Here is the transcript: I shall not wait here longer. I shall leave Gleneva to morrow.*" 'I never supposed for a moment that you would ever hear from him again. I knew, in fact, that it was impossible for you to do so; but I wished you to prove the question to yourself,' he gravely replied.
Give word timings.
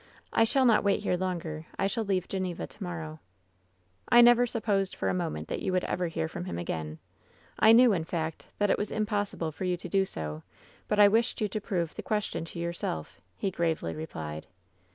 I 0.33 0.45
shall 0.45 0.65
not 0.65 0.83
wait 0.83 1.03
here 1.03 1.15
longer. 1.15 1.67
I 1.77 1.85
shall 1.85 2.03
leave 2.03 2.27
Gleneva 2.27 2.65
to 2.65 2.83
morrow.*" 2.83 3.19
'I 4.11 4.21
never 4.21 4.47
supposed 4.47 4.95
for 4.95 5.09
a 5.09 5.13
moment 5.13 5.47
that 5.49 5.61
you 5.61 5.71
would 5.73 5.83
ever 5.83 6.07
hear 6.07 6.27
from 6.27 6.45
him 6.45 6.57
again. 6.57 6.97
I 7.59 7.71
knew, 7.71 7.93
in 7.93 8.05
fact, 8.05 8.47
that 8.57 8.71
it 8.71 8.79
was 8.79 8.91
impossible 8.91 9.51
for 9.51 9.63
you 9.65 9.77
to 9.77 9.87
do 9.87 10.03
so; 10.05 10.41
but 10.87 10.97
I 10.99 11.07
wished 11.07 11.39
you 11.39 11.47
to 11.49 11.61
prove 11.61 11.93
the 11.93 12.01
question 12.01 12.45
to 12.45 12.57
yourself,' 12.57 13.21
he 13.37 13.51
gravely 13.51 13.93
replied. 13.93 14.47